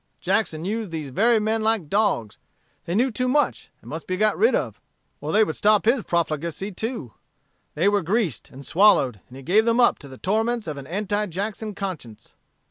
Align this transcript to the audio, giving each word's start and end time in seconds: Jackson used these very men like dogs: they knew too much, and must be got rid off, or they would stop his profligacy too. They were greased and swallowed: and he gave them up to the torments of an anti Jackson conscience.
Jackson 0.19 0.65
used 0.65 0.89
these 0.89 1.09
very 1.09 1.39
men 1.39 1.61
like 1.61 1.87
dogs: 1.87 2.39
they 2.85 2.95
knew 2.95 3.11
too 3.11 3.27
much, 3.27 3.69
and 3.83 3.89
must 3.91 4.07
be 4.07 4.17
got 4.17 4.35
rid 4.35 4.55
off, 4.55 4.81
or 5.19 5.31
they 5.31 5.43
would 5.43 5.55
stop 5.55 5.85
his 5.85 6.01
profligacy 6.01 6.71
too. 6.71 7.13
They 7.75 7.87
were 7.87 8.01
greased 8.01 8.49
and 8.49 8.65
swallowed: 8.65 9.19
and 9.27 9.37
he 9.37 9.43
gave 9.43 9.65
them 9.65 9.79
up 9.79 9.99
to 9.99 10.07
the 10.07 10.17
torments 10.17 10.65
of 10.65 10.77
an 10.77 10.87
anti 10.87 11.27
Jackson 11.27 11.75
conscience. 11.75 12.33